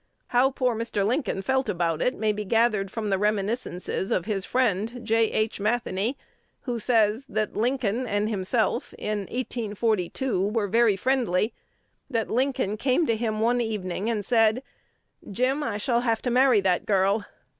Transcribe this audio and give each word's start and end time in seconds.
How 0.29 0.49
poor 0.49 0.73
Mr. 0.75 1.05
Lincoln 1.05 1.43
felt 1.43 1.69
about 1.69 2.01
it, 2.01 2.15
may 2.15 2.31
be 2.31 2.43
gathered 2.43 2.89
from 2.89 3.11
the 3.11 3.19
reminiscences 3.19 4.09
of 4.09 4.25
his 4.25 4.45
friend, 4.45 5.01
J. 5.03 5.29
H. 5.29 5.59
Matheny, 5.59 6.17
who 6.61 6.79
says, 6.79 7.27
"that 7.29 7.55
Lincoln 7.55 8.07
and 8.07 8.27
himself, 8.27 8.95
in 8.97 9.19
1842, 9.31 10.41
were 10.47 10.65
very 10.67 10.95
friendly; 10.95 11.53
that 12.09 12.31
Lincoln 12.31 12.77
came 12.77 13.05
to 13.05 13.15
him 13.15 13.41
one 13.41 13.61
evening 13.61 14.09
and 14.09 14.25
said, 14.25 14.63
'Jim, 15.29 15.61
I 15.61 15.77
shall 15.77 16.01
have 16.01 16.23
to 16.23 16.31
marry 16.31 16.61
that 16.61 16.87
girl.'" 16.87 17.23